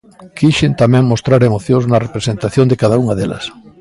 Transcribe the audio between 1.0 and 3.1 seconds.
mostrar emocións na representación de cada